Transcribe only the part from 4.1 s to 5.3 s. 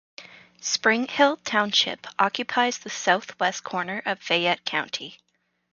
Fayette County.